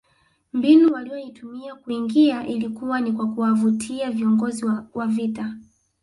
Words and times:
Mbinu 0.53 0.93
waliyoitumia 0.93 1.75
kuingia 1.75 2.47
ilikuwa 2.47 3.01
ni 3.01 3.11
kwa 3.11 3.27
kuwavutia 3.27 4.11
viongozi 4.11 4.65
wa 4.93 5.07
vita 5.07 5.55